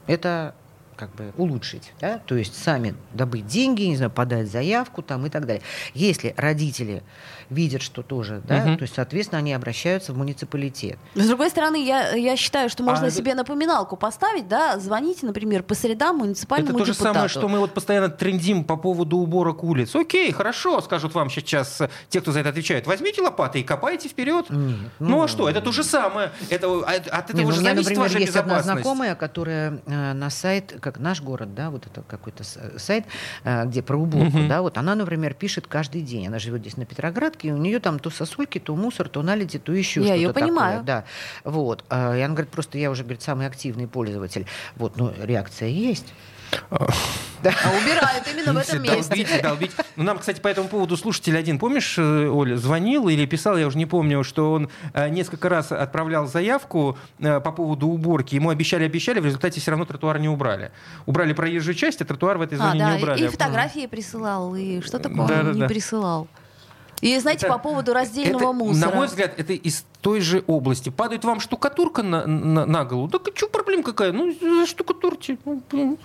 [0.06, 0.54] это
[0.96, 2.18] как бы улучшить, да?
[2.18, 5.62] то есть сами добыть деньги, не знаю, подать заявку там и так далее.
[5.92, 7.02] Если родители
[7.50, 8.76] видят, что тоже, да, Мгм.
[8.78, 10.98] то есть, соответственно, они обращаются в муниципалитет.
[11.14, 15.62] С другой стороны, я, я считаю, что можно А, себе напоминалку поставить, да, звоните, например,
[15.62, 17.14] по средам Это муниципальному то же депутату.
[17.14, 19.94] самое, что мы вот постоянно трендим по поводу уборок улиц.
[19.94, 22.86] Окей, хорошо, скажут вам сейчас э, те, кто за это отвечает.
[22.86, 24.46] Возьмите лопаты и копайте вперед.
[24.50, 25.48] Нет, Ну, а что?
[25.48, 26.30] Это то же самое.
[26.50, 28.82] Это, от этого Не, ну, же у меня, зависит например, ваша есть одна безопасность.
[28.84, 33.04] знакомая, которая э, на сайт, как наш город, да, вот это какой-то с- сайт,
[33.44, 34.48] э, где про уборку, Мгм.
[34.48, 36.26] да, вот она, например, пишет каждый день.
[36.26, 36.84] Она живет здесь на
[37.34, 40.34] Петроградке, и у нее там то сосульки, то мусор, то наледи, то еще Я что-то
[40.34, 40.82] такое, понимаю.
[40.84, 41.04] Да,
[41.44, 41.84] вот.
[41.90, 44.46] А, И она говорит, просто я уже, говорит, самый активный пользователь.
[44.76, 46.12] Вот, ну, реакция есть.
[46.70, 49.08] А убирают именно в этом месте.
[49.08, 49.70] Долбить, долбить.
[49.96, 53.66] Ну, нам, кстати, по этому поводу слушатель один, помнишь, э, Оля, звонил или писал, я
[53.66, 58.36] уже не помню, что он э, несколько раз отправлял заявку э, по поводу уборки.
[58.36, 60.70] Ему обещали, обещали, в результате все равно тротуар не убрали.
[61.06, 63.24] Убрали проезжую часть, а тротуар в этой А, зоне да, не убрали.
[63.24, 65.68] и фотографии присылал, и что такое Да, да, не да.
[65.68, 66.28] присылал.
[67.04, 68.90] И знаете, Это- по поводу раздельного Это, мусора.
[68.90, 70.88] На мой взгляд, это из той же области.
[70.90, 73.08] Падает вам штукатурка на, на, на голову.
[73.08, 74.12] Так что проблема какая?
[74.12, 75.36] Ну, штукатурьте.
[75.44, 75.98] Ну.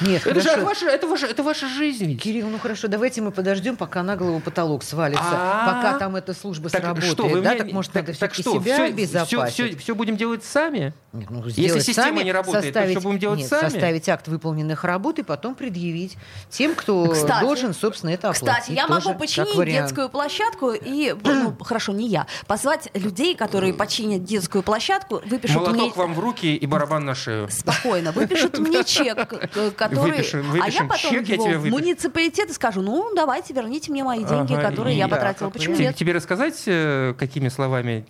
[0.00, 0.64] Нет, Это же хорошо.
[0.66, 2.16] ваша, это, ваша, это ваша жизнь.
[2.18, 5.74] Кирилл, ну хорошо, давайте мы подождем, пока на голову потолок свалится, А-а-а.
[5.82, 7.12] пока там эта служба Так сработает.
[7.12, 9.80] что, вы да, меня- так может так- надо так все-таки что, себя всё- обезопасить.
[9.80, 10.92] Все, будем делать сами?
[11.12, 13.68] Нет, ну, Если система сами, не работает, то составить, что будем делать нет, сами?
[13.70, 16.16] составить акт выполненных работ и потом предъявить
[16.50, 18.48] тем, кто Кстати, должен, собственно, это оплатить.
[18.62, 20.43] Кстати, я могу починить детскую площадку
[20.84, 25.76] и, ну, хорошо, не я, позвать людей, которые починят детскую площадку, выпишут мне...
[25.78, 27.48] Молоток вам в руки и барабан на шею.
[27.50, 30.12] Спокойно, выпишут мне чек, к- который...
[30.12, 33.54] Выпишем- а я выпишем потом чек, я его тебе в муниципалитет и скажу, ну, давайте,
[33.54, 35.50] верните мне мои деньги, Ага, которые я потратила.
[35.50, 35.96] Почему нет?
[35.96, 38.06] тебе рассказать, э, какими словами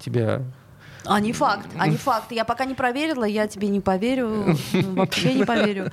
[0.00, 0.42] тебя...
[1.06, 2.32] А не факт, а не факт.
[2.32, 5.92] Я пока не проверила, я тебе не поверю, вообще не поверю.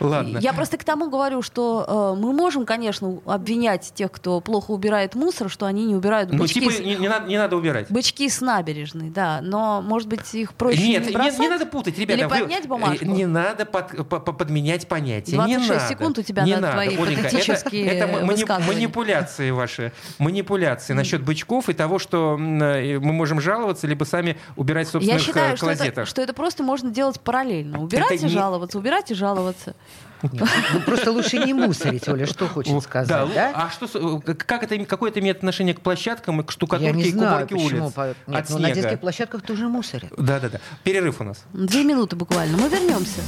[0.00, 0.38] Ладно.
[0.38, 5.14] Я просто к тому говорю, что э, мы можем, конечно, обвинять тех, кто плохо убирает
[5.14, 7.90] мусор, что они не убирают Ну, бычки, типа, с, не, не надо, не надо убирать.
[7.90, 9.40] бычки с набережной, да.
[9.42, 11.38] Но, может быть, их проще Нет, не не, бросать?
[11.38, 12.20] не надо путать, ребята.
[12.20, 13.04] Или поднять бумажку?
[13.04, 15.32] э, Не надо под- по- по- подменять понятия.
[15.32, 15.88] не 26 надо.
[15.88, 17.10] секунд у тебя не на надо, твои Оленька.
[17.12, 19.92] Это- патетические Это, м- мани- манипуляции ваши.
[20.18, 24.92] Манипуляции насчет бычков и того, что э, мы можем жаловаться, либо сами убирать в Я
[24.92, 26.08] собственных считаю, э, что это, клозетах.
[26.08, 27.80] что это просто можно делать параллельно.
[27.82, 29.74] Убирать и не- жаловаться, убирать и жаловаться.
[30.22, 33.52] Нет, ну, просто лучше не мусорить, Оля, что хочет сказать, да, да?
[33.54, 36.92] А что, э, как это, какое это имеет отношение к площадкам и к Я штукатурке
[36.92, 37.84] не и к знаю, уборке почему.
[37.84, 37.92] улиц?
[37.94, 38.74] по- Нет, от ну, на снега?
[38.80, 40.12] детских площадках тоже мусорят.
[40.18, 40.58] Да-да-да.
[40.82, 41.44] Перерыв у нас.
[41.52, 42.58] Две минуты буквально.
[42.58, 43.20] Мы вернемся.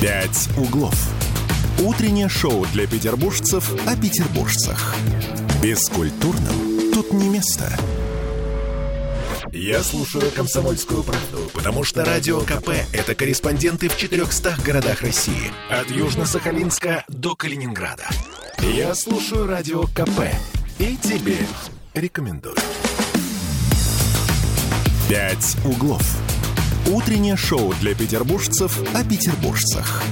[0.00, 0.94] «Пять углов».
[1.82, 4.94] Утреннее шоу для петербуржцев о петербуржцах.
[5.62, 7.70] Бескультурным тут не место.
[9.52, 15.52] Я слушаю «Комсомольскую правду», потому что «Радио КП»— это корреспонденты в 400 городах России.
[15.70, 18.06] От Южно-Сахалинска до Калининграда.
[18.60, 20.20] Я слушаю «Радио КП»
[20.78, 21.38] и тебе
[21.94, 22.56] рекомендую.
[25.08, 26.02] «Пять углов».
[26.88, 30.02] Утреннее шоу для петербуржцев о петербуржцах.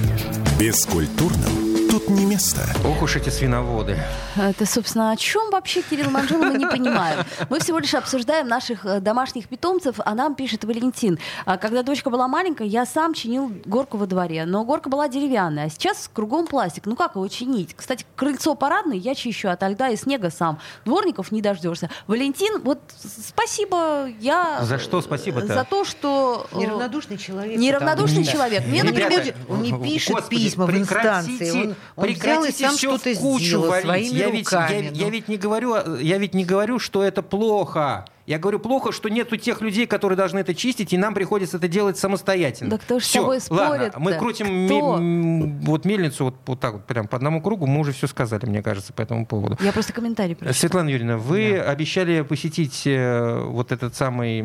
[0.59, 1.64] Бескультурным
[2.05, 2.61] тут не место.
[2.83, 3.97] Ох уж эти свиноводы.
[4.35, 7.25] Это, собственно, о чем вообще Кирилл Манжула мы не понимаем.
[7.49, 11.19] Мы всего лишь обсуждаем наших э, домашних питомцев, а нам пишет Валентин.
[11.45, 15.65] «А Когда дочка была маленькая, я сам чинил горку во дворе, но горка была деревянная,
[15.65, 16.85] а сейчас кругом пластик.
[16.85, 17.75] Ну как его чинить?
[17.75, 20.59] Кстати, крыльцо парадное я чищу от льда и снега сам.
[20.85, 21.89] Дворников не дождешься.
[22.07, 22.79] Валентин, вот
[23.27, 24.59] спасибо, я...
[24.63, 25.47] За что спасибо-то?
[25.47, 26.47] За то, что...
[26.51, 27.57] э, Неравнодушный человек.
[27.59, 28.65] Неравнодушный человек.
[28.67, 31.75] Мне, Он например, он не пишет господи, письма в инстанции, прекратите.
[31.95, 34.61] Он, Он взял и Прекратите сам всё в что-то кучу сделал своими я ведь, я-
[34.61, 34.91] руками.
[34.93, 35.11] я ну.
[35.11, 38.05] ведь не говорю, я ведь не говорю, что это плохо.
[38.25, 41.67] Я говорю плохо, что нету тех людей, которые должны это чистить, и нам приходится это
[41.67, 42.71] делать самостоятельно.
[42.71, 43.99] Да кто ж с тобой ладно, спорит-то?
[43.99, 44.97] мы крутим Кто?
[44.97, 47.67] ме- м, вот мельницу вот, вот так вот прям по одному кругу.
[47.67, 49.57] Мы уже все сказали, мне кажется, по этому поводу.
[49.61, 50.59] Я просто комментарий прочитала.
[50.59, 54.41] Светлана Юрьевна, вы обещали посетить э, вот этот самый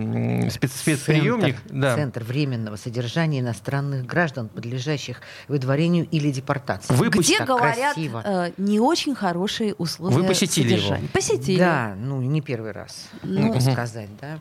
[0.50, 1.56] спец- спецприемник.
[1.56, 1.94] Центр, Да.
[1.96, 6.92] Центр временного содержания иностранных граждан, подлежащих выдворению или депортации.
[6.92, 8.22] Вы Где Так говорят красиво.
[8.26, 10.76] э, не очень хорошие условия Вы посетили его?
[10.78, 11.08] содержания.
[11.14, 11.58] Посетили.
[11.58, 13.52] Да, ну не первый раз, Ну.
[13.72, 14.38] Сказать, да.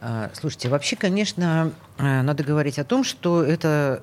[0.00, 4.02] А, Слушайте, вообще, конечно, э, надо говорить о том, что это,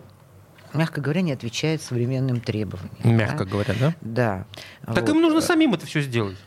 [0.74, 2.92] мягко говоря, не отвечает современным требованиям.
[3.04, 3.52] Мягко да.
[3.52, 3.96] говоря, да?
[4.02, 4.46] Да.
[4.86, 5.10] Так Вот.
[5.10, 6.38] им нужно самим это все сделать.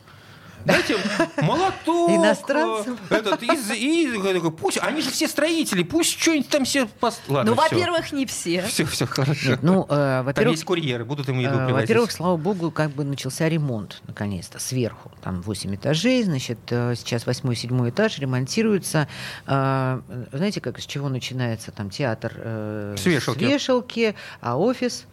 [0.65, 0.97] Дайте
[1.43, 2.99] молоток, Иностранцам.
[3.11, 6.87] э, этот, из, и, э, пусть, они же все строители, пусть что-нибудь там все...
[6.87, 7.21] Пос...
[7.29, 8.63] Ладно, Ну, во-первых, не все.
[8.63, 9.51] Все, все, хорошо.
[9.51, 11.89] Нет, ну, э, Там во-первых, есть курьеры, будут им еду Э, привозить.
[11.89, 15.11] Во-первых, слава богу, как бы начался ремонт, наконец-то, сверху.
[15.23, 19.09] Там 8 этажей, значит, э, сейчас 8-7 этаж ремонтируется.
[19.47, 20.01] Э,
[20.33, 22.33] Знаете, как, с чего начинается там театр?
[22.37, 23.45] э, С вешалки.
[23.45, 25.05] вешалки, а офис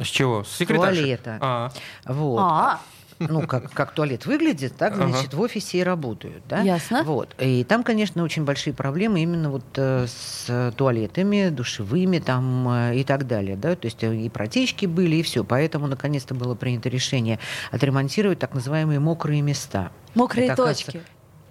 [0.00, 0.44] С чего?
[0.44, 1.00] С секретарши?
[1.00, 1.38] туалета.
[1.40, 1.72] А,
[2.06, 2.38] Вот.
[2.40, 2.80] А,
[3.28, 5.08] Ну, как, как туалет выглядит, так, Ага.
[5.08, 6.42] значит, в офисе и работают.
[6.48, 6.60] Да?
[6.60, 7.02] Ясно.
[7.04, 7.34] Вот.
[7.38, 13.04] И там, конечно, очень большие проблемы именно вот э, с туалетами, душевыми там э, и
[13.04, 13.56] так далее.
[13.56, 13.74] Да?
[13.76, 15.44] То есть э, и протечки были, и все.
[15.44, 17.38] Поэтому, наконец-то, было принято решение
[17.70, 19.90] отремонтировать так называемые мокрые места.
[20.14, 21.02] мокрые Это, точки.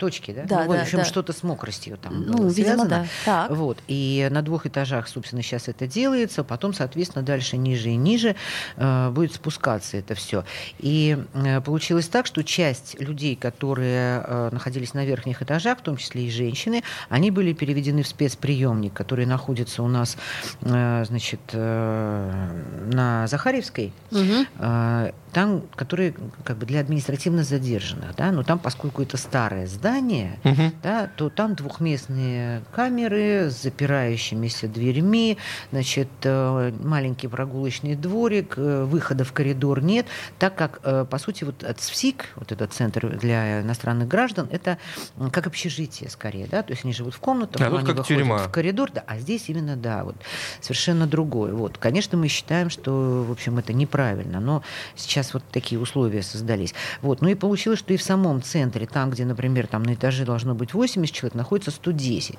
[0.02, 0.46] Точки, да?
[0.48, 1.06] Да, ну, в да, общем, да.
[1.06, 2.90] что-то с мокростью там Ну, было видимо, связано.
[2.90, 3.06] да.
[3.24, 3.52] Так.
[3.52, 3.78] Вот.
[3.88, 6.44] И на двух этажах, собственно, сейчас это делается.
[6.44, 8.36] Потом, соответственно, дальше ниже и ниже
[8.78, 10.44] э, будет спускаться это все.
[10.80, 15.98] И э, получилось так, что часть людей, которые э, находились на верхних этажах, в том
[15.98, 20.18] числе и женщины, они были переведены в спецприемник, который находится у нас,
[20.62, 22.50] э, значит, э,
[22.92, 23.94] на Захаревской.
[24.10, 24.48] Мгм.
[24.58, 26.14] Э, там, которые
[26.44, 30.74] как бы для административно задержанных, да, но там, поскольку это старое здание, Мгм.
[30.84, 35.38] да, то там двухместные камеры с запирающимися дверьми,
[35.72, 40.06] значит, э, маленький прогулочный дворик, э, выхода в коридор нет,
[40.40, 44.78] так как, э, по сути, вот от СФСИК, вот этот центр для иностранных граждан, это
[45.32, 48.38] как общежитие скорее, да, то есть они живут в комнатах, А они как выходят тюрьма.
[48.40, 50.16] в коридор, да, а здесь именно, да, вот
[50.62, 51.54] совершенно другое.
[51.54, 54.64] Вот, конечно, мы считаем, что, в общем, это неправильно, но
[54.96, 56.74] сейчас вот такие условия создались.
[57.02, 60.26] Вот, ну и получилось, что и в самом центре, там, где, например, там на этаже
[60.26, 62.38] должно быть 80 человек, находится 110.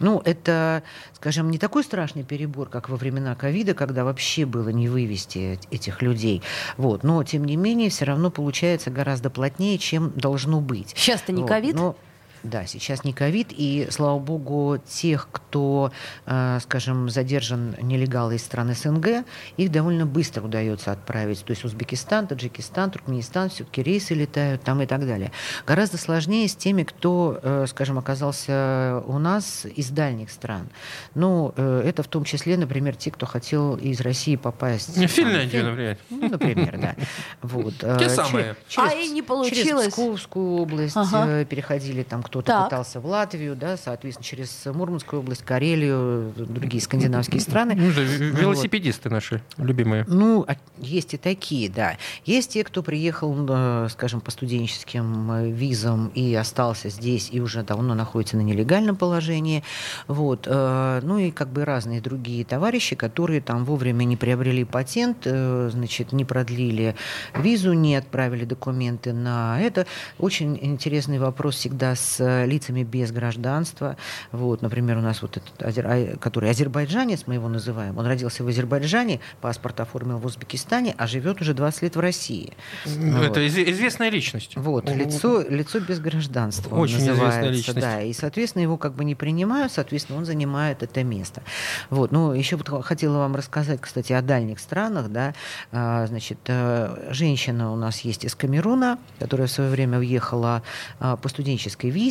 [0.00, 0.82] Ну, это,
[1.14, 5.66] скажем, не такой страшный перебор, как во времена ковида, когда вообще было не вывести эт-
[5.70, 6.42] этих людей.
[6.76, 10.92] Вот, но, тем не менее, все равно получается гораздо плотнее, чем должно быть.
[10.96, 11.74] Сейчас-то не Вот, ковид.
[11.74, 11.96] но-
[12.42, 15.92] да, сейчас не ковид, и, слава богу, тех, кто,
[16.26, 19.24] э, скажем, задержан нелегалы из стран СНГ,
[19.56, 21.44] их довольно быстро удается отправить.
[21.44, 25.32] То есть Узбекистан, Таджикистан, Туркменистан, все-таки рейсы летают там и так далее.
[25.66, 30.68] Гораздо сложнее с теми, кто, э, скажем, оказался у нас из дальних стран.
[31.14, 34.96] Ну, э, это в том числе, например, те, кто хотел из России попасть...
[34.96, 35.98] В Финляндию, например.
[36.10, 36.94] ну, например, да.
[37.42, 37.74] Вот.
[37.78, 38.56] Те самые.
[38.76, 39.66] А и не получилось.
[39.66, 41.44] Через Псковскую область Ага.
[41.44, 42.64] переходили, там кто-то Так.
[42.70, 47.74] пытался в Латвию, да, соответственно, через Мурманскую область, Карелию, другие скандинавские страны.
[47.76, 50.04] Ну, да, в- велосипедисты наши любимые.
[50.08, 51.96] Ну, а есть и такие, да.
[52.24, 57.62] Есть те, кто приехал, э, скажем, по студенческим э, визам и остался здесь и уже
[57.62, 59.64] давно находится на нелегальном положении.
[60.06, 60.46] Вот.
[60.46, 66.12] э, Ну и как бы разные другие товарищи, которые там вовремя не приобрели патент, значит,
[66.12, 66.94] не продлили
[67.34, 69.86] визу, не отправили документы на это.
[70.18, 73.96] Очень интересный вопрос всегда с э, лицами без гражданства.
[74.32, 78.44] Вот, например, у нас вот этот, азер- а, который азербайджанец, мы его называем, он родился
[78.44, 82.52] в Азербайджане, паспорт оформил в Узбекистане, а живет уже 20 лет в России.
[82.84, 83.22] Вот.
[83.24, 84.52] Это из- известная личность.
[84.56, 87.80] Вот, лицо, лицо без гражданства Очень известная личность.
[87.80, 91.42] Да, и, соответственно, его как бы не принимают, соответственно, он занимает это место.
[91.90, 95.34] Вот, ну, еще вот хотела вам рассказать, кстати, о дальних странах, да,
[95.72, 100.62] А, значит, э, женщина у нас есть из Камеруна, которая в свое время уехала
[101.00, 102.07] а, по студенческой визе,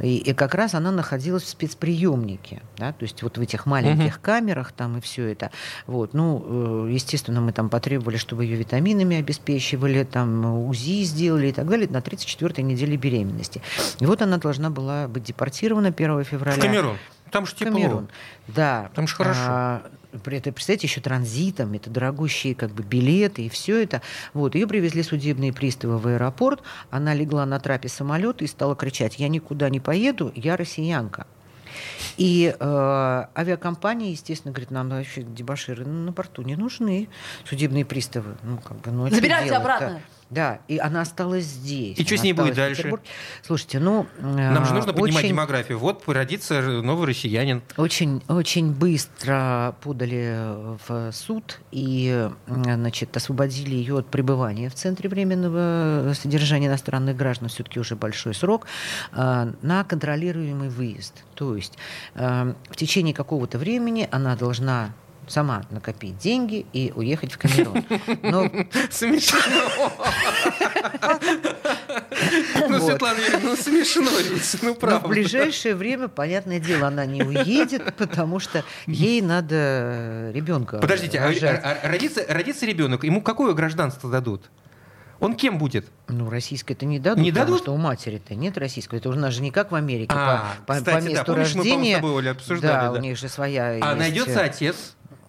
[0.00, 4.20] и, и как раз она находилась в спецприемнике, да, то есть вот в этих маленьких
[4.20, 5.50] камерах там и все это.
[5.86, 11.52] Вот, ну, э, естественно, мы там потребовали, чтобы ее витаминами обеспечивали, там УЗИ сделали и
[11.52, 13.62] так далее на 34-й неделе беременности.
[14.00, 16.56] И вот она должна была быть депортирована 1 февраля.
[16.56, 16.98] В Камерун.
[17.30, 17.72] Там же тепло.
[17.72, 18.08] Камерун.
[18.46, 18.90] Да.
[18.94, 19.40] Там ж хорошо.
[19.44, 19.82] А,
[20.22, 24.02] при этом, представьте, еще транзитом, это дорогущие как бы билеты и все это.
[24.32, 29.18] Вот, ее привезли судебные приставы в аэропорт, она легла на трапе самолета и стала кричать,
[29.18, 31.26] я никуда не поеду, я россиянка.
[32.16, 37.08] И э, авиакомпания, естественно, говорит, нам вообще дебаширы на борту не нужны,
[37.44, 38.36] судебные приставы.
[38.42, 40.00] Ну, как бы, ну, а Забирайте обратно.
[40.30, 41.98] Да, и она осталась здесь.
[41.98, 42.92] И что с ней будет дальше?
[43.42, 44.06] Слушайте, ну...
[44.20, 45.78] Нам же э, нужно поднимать очень- демографию.
[45.78, 47.62] Вот родится новый россиянин.
[47.76, 50.36] Очень, очень быстро подали
[50.86, 57.78] в суд и значит, освободили ее от пребывания в Центре временного содержания иностранных граждан, все-таки
[57.78, 58.66] уже большой срок,
[59.12, 61.24] э, на контролируемый выезд.
[61.34, 61.76] То есть
[62.14, 64.94] э, в течение какого-то времени она должна
[65.28, 67.84] сама накопить деньги и уехать в Камерун.
[68.22, 68.50] Но
[68.90, 69.38] Смешно.
[72.68, 72.78] Ну.
[72.80, 75.06] Светлана Юрьевна, ну смешно ведь, ну правда.
[75.06, 80.78] в ближайшее время, понятное дело, она не уедет, потому что ей надо ребенка.
[80.78, 84.50] Подождите, а- а- а родится, ребенок, ему какое гражданство дадут?
[85.20, 85.86] Он кем будет?
[86.08, 87.62] Ну, российское-то не дадут, Не потому дадут?
[87.62, 88.98] что у матери-то нет российского.
[88.98, 91.24] Это у нас же не как в Америке, А, по, по- кстати, по да, месту
[91.26, 91.96] помнишь, мы, по-моему, с рождения.
[91.96, 92.98] тобой, Оля, обсуждали, да, да.
[92.98, 94.76] у них же своя А есть, э, найдется отец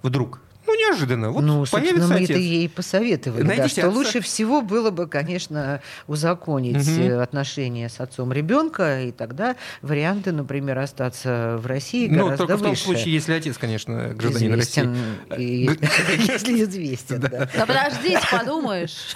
[0.06, 0.39] вдруг?
[0.67, 1.32] Ну, неожиданно.
[1.32, 2.30] Вот ну, собственно, появится мы отец.
[2.32, 3.97] это ей посоветовали, да, Найдите что отца.
[3.97, 10.78] лучше всего было бы, конечно, узаконить э, отношения с отцом ребенка, и тогда варианты, например,
[10.80, 12.84] остаться в России Ну, гораздо только в том выше.
[12.84, 14.95] случае, если отец, конечно, гражданин известен,
[15.30, 15.65] России.
[15.65, 15.69] и-
[16.32, 17.49] если известен, да.
[17.56, 19.15] Да подождите, подумаешь.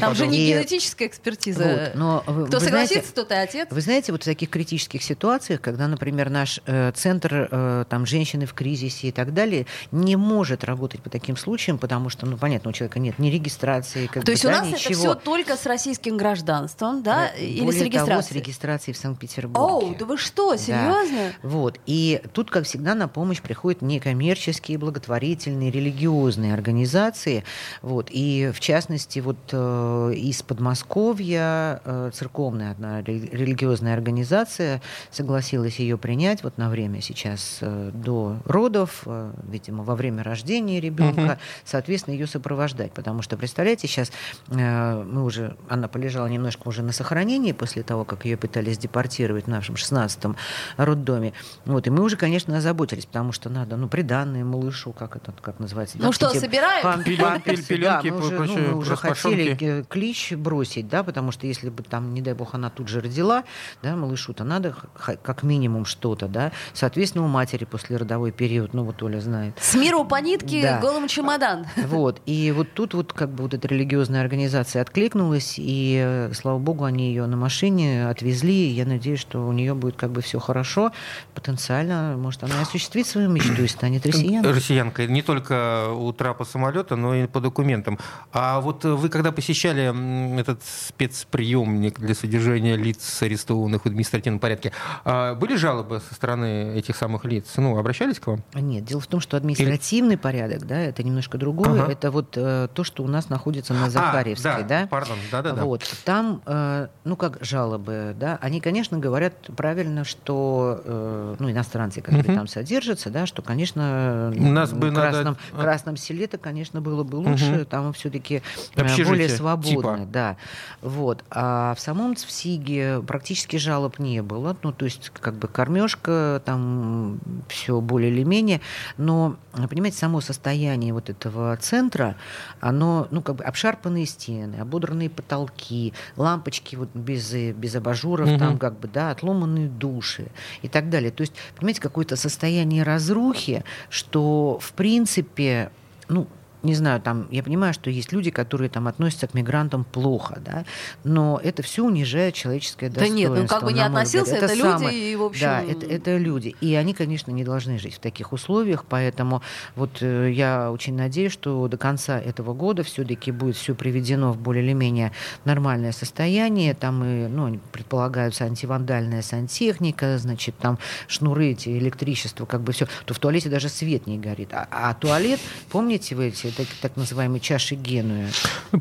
[0.00, 1.62] Там же не И- генетическая экспертиза.
[1.64, 3.68] Вот, но вы- Кто вы знаете- согласится, тот и отец.
[3.70, 8.46] Вы знаете, вот в таких критических ситуациях, когда, например, наш э, центр э, там, женщины
[8.46, 12.70] в кризисе и так далее не может работать по таким случаям, потому что, ну, понятно,
[12.70, 14.94] у человека нет ни регистрации, как То бы, есть у да, нас это ничего.
[14.94, 17.30] все только с российским гражданством, да?
[17.36, 18.12] Э, Или более с регистрацией?
[18.16, 19.86] Того, с регистрацией в Санкт-Петербурге.
[19.88, 21.32] Оу, да вы что, серьезно?
[21.42, 21.78] Вот.
[21.86, 27.44] И тут, как всегда, на помощь приходят некоммерческие, благотворительные, религиозные организации.
[27.80, 28.08] Вот.
[28.10, 35.98] И, в частности, вот э, из Подмосковья э, церковная одна ре- религиозная организация согласилась ее
[35.98, 42.14] принять вот на время сейчас э, до родов, э, видимо, во время рождения ребенка, соответственно,
[42.14, 42.92] ее сопровождать.
[42.92, 44.12] Потому что, представляете, сейчас
[44.48, 49.44] э, мы уже, она полежала немножко уже на сохранении после того, как ее пытались депортировать
[49.46, 50.36] в нашем 16-м
[50.76, 51.32] роддоме.
[51.64, 55.58] Вот, и мы уже, конечно, озаботились, потому что надо, ну, приданные малышу, как это, как
[55.58, 55.96] называется?
[56.00, 56.84] Ну что, собираем?
[56.84, 61.32] пам- памперсы, да, пеленки, мы уже, ну, мы уже хотели э, клич бросить, да, потому
[61.32, 63.44] что если бы там, не дай бог, она тут же родила,
[63.82, 64.74] да, малышу-то надо
[65.22, 66.52] как минимум что-то, да.
[66.72, 70.80] Соответственно, у матери после родовой период, ну, вот Оля знает, С миру по нитке, Да.
[70.80, 71.66] голым чемодан.
[71.86, 72.20] вот.
[72.26, 76.84] И вот тут вот как бы вот эта религиозная организация откликнулась, и, э, слава богу,
[76.84, 78.68] они ее на машине отвезли.
[78.68, 80.92] И я надеюсь, что у нее будет как бы все хорошо.
[81.34, 84.52] Потенциально, может, она осуществит свою мечту и станет россияном.
[84.52, 87.98] Россиянка не только у трапа самолета, но и по документам.
[88.32, 94.72] А вот вы когда посещали этот спецприемник для содержания лиц, арестованных в административном порядке,
[95.04, 97.46] а были жалобы со стороны этих самых лиц?
[97.56, 98.42] Ну, обращались к вам?
[98.54, 101.82] Нет, дело в том, что административный порядок, да, это немножко другое.
[101.82, 101.92] Ага.
[101.92, 104.86] Это вот э, то, что у нас находится на Захарьевской, а, да.
[104.88, 105.64] Пардон, да-да-да.
[105.64, 105.82] Вот.
[106.04, 112.24] Там, э, ну, как жалобы, да, они, конечно, говорят правильно, что, э, ну, иностранцы, которые
[112.24, 112.34] Мгм.
[112.36, 115.60] там содержатся, да, что, конечно, Нас в бы надо- красном, а.
[115.60, 117.64] красном селе-то, конечно, было бы лучше, Мгм.
[117.66, 118.42] там все-таки
[118.74, 119.98] Общежитие, более свободно, типа.
[120.10, 120.36] да.
[120.80, 121.24] Вот.
[121.30, 127.18] А в самом ЦВСИГе практически жалоб не было, ну, то есть, как бы, кормежка, там
[127.48, 128.60] все более или менее,
[128.96, 129.36] но,
[129.68, 132.16] понимаете, само состояние вот этого центра,
[132.60, 138.38] оно, ну, как бы, обшарпанные стены, ободранные потолки, лампочки вот без, без абажуров, Мгм.
[138.38, 140.26] там, как бы, да, отломанные души
[140.62, 141.10] и так далее.
[141.10, 145.70] То есть, понимаете, какое-то состояние разрухи, что, в принципе,
[146.08, 146.26] ну,
[146.62, 150.64] не знаю, там, я понимаю, что есть люди, которые там относятся к мигрантам плохо, да,
[151.04, 153.34] но это все унижает человеческое Да достоинство.
[153.34, 156.16] нет, ну как бы не относился, это люди, самое- и, в общем, Да, это, это
[156.16, 156.54] люди.
[156.60, 159.42] И они, конечно, не должны жить в таких условиях, поэтому
[159.76, 164.38] вот э, я очень надеюсь, что до конца этого года все-таки будет все приведено в
[164.38, 165.12] более или менее
[165.44, 166.74] нормальное состояние.
[166.74, 172.86] Там и, ну, предполагаются антивандальная сантехника, значит, там шнуры эти, электричество, как бы все.
[173.04, 174.50] То в туалете даже свет не горит.
[174.52, 178.28] А, а туалет, помните вы эти так, так называемые чаши Генуя?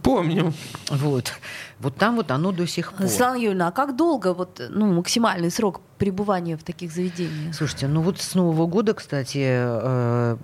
[0.03, 0.53] Помню.
[0.89, 1.34] Вот.
[1.79, 3.07] Вот там вот оно до сих пор.
[3.07, 7.54] Светлана Юрьевна, а как долго вот, ну, максимальный срок пребывания в таких заведениях?
[7.54, 10.38] Слушайте, ну вот с Нового года, кстати, э,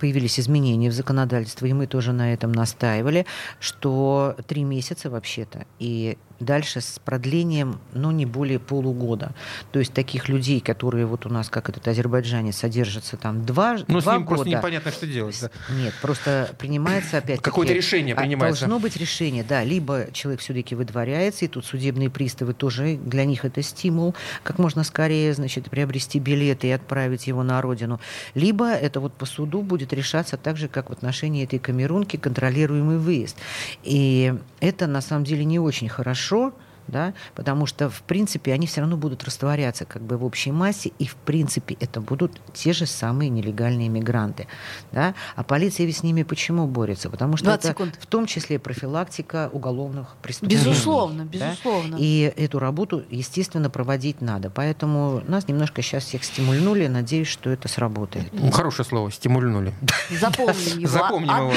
[0.00, 3.26] появились изменения в законодательстве, и мы тоже на этом настаивали,
[3.60, 9.32] что три месяца вообще-то, и дальше с продлением, ну, не более полугода.
[9.70, 14.00] То есть таких людей, которые вот у нас, как этот азербайджанец, содержатся там два, Ну,
[14.00, 14.36] с два ним года.
[14.42, 15.38] просто непонятно, что делать.
[15.40, 15.50] да.
[15.72, 18.62] Нет, просто принимается опять Какое-то решение принимается.
[18.62, 19.62] Должно быть решение, да.
[19.62, 24.82] Либо человек все-таки выдворяется, и тут судебные приставы тоже для них это стимул, как можно
[24.82, 27.98] скорее поскорее, значит, приобрести билеты и отправить его на родину,
[28.34, 32.98] либо это вот по суду будет решаться так же, как в отношении этой камерунки, контролируемый
[32.98, 33.36] выезд.
[33.82, 36.52] И это на самом деле не очень хорошо,
[36.92, 40.92] да, потому что, в принципе, они все равно будут растворяться как бы в общей массе,
[40.98, 44.46] и, в принципе, это будут те же самые нелегальные мигранты.
[44.92, 45.14] Да?
[45.34, 47.10] А полиция ведь с ними почему борется?
[47.10, 47.98] Потому что это секунд.
[47.98, 50.62] в том числе профилактика уголовных преступлений.
[50.64, 51.96] Безусловно, безусловно.
[51.96, 51.96] Да?
[51.98, 54.50] И эту работу, естественно, проводить надо.
[54.50, 56.86] Поэтому нас немножко сейчас всех стимульнули.
[56.86, 58.26] Надеюсь, что это сработает.
[58.32, 59.72] Ну, хорошее слово, стимульнули.
[60.10, 60.88] Запомним его.
[60.88, 61.52] Запомним его.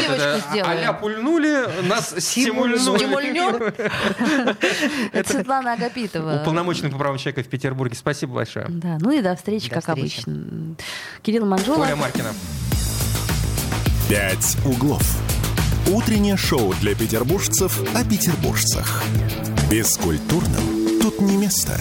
[0.65, 2.97] А-ля пульнули, нас стимульнули.
[2.97, 3.73] Стимульнем?
[5.25, 6.41] Это Светлана Агапитова.
[6.41, 7.95] Уполномоченный по правам человека в Петербурге.
[7.95, 8.67] Спасибо большое.
[8.69, 10.21] Да, ну и до встречи, до как встречи.
[10.21, 10.75] обычно.
[11.21, 11.83] Кирилл Манжула.
[11.83, 12.29] Оля Маркина.
[14.09, 15.03] «Пять углов».
[15.91, 19.03] Утреннее шоу для петербуржцев о петербуржцах.
[19.69, 21.79] Бескультурным тут не место.